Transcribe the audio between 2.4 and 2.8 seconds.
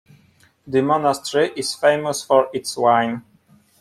its